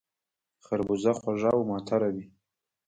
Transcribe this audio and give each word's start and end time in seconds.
خربوزه 0.65 1.11
خوږه 1.19 1.51
او 1.55 1.61
معطره 1.69 2.09
وي 2.15 2.25